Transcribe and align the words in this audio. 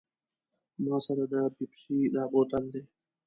ما 0.83 0.95
سره 1.05 1.23
د 1.31 1.33
پیپسي 1.55 1.97
دا 2.15 2.23
بوتل 2.31 2.63
دی. 2.73 2.81